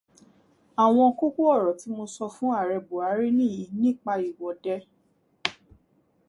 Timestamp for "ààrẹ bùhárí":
2.59-3.27